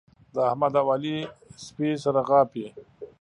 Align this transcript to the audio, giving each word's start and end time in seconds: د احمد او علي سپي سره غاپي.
د 0.33 0.35
احمد 0.49 0.73
او 0.81 0.87
علي 0.95 1.17
سپي 1.65 1.89
سره 2.03 2.21
غاپي. 2.29 2.65